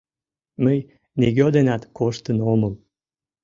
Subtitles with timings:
[0.63, 0.79] Мый
[1.19, 2.73] нигӧ денат коштын омыл.